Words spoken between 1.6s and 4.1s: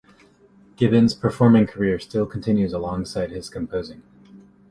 career still continues alongside his composing.